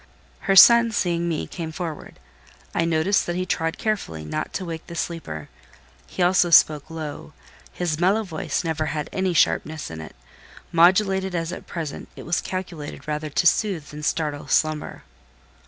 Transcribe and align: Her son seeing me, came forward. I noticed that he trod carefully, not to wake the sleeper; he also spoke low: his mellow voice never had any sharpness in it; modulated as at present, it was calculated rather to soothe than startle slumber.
Her 0.49 0.55
son 0.55 0.89
seeing 0.91 1.29
me, 1.29 1.45
came 1.45 1.71
forward. 1.71 2.17
I 2.73 2.85
noticed 2.85 3.27
that 3.27 3.35
he 3.35 3.45
trod 3.45 3.77
carefully, 3.77 4.25
not 4.25 4.51
to 4.53 4.65
wake 4.65 4.87
the 4.87 4.95
sleeper; 4.95 5.47
he 6.07 6.23
also 6.23 6.49
spoke 6.49 6.89
low: 6.89 7.33
his 7.71 7.99
mellow 7.99 8.23
voice 8.23 8.63
never 8.63 8.87
had 8.87 9.11
any 9.13 9.35
sharpness 9.35 9.91
in 9.91 10.01
it; 10.01 10.15
modulated 10.71 11.35
as 11.35 11.51
at 11.53 11.67
present, 11.67 12.09
it 12.15 12.23
was 12.25 12.41
calculated 12.41 13.07
rather 13.07 13.29
to 13.29 13.45
soothe 13.45 13.89
than 13.89 14.01
startle 14.01 14.47
slumber. 14.47 15.03